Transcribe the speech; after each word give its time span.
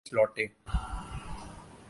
واپس 0.03 0.13
لوٹے۔ 0.13 0.45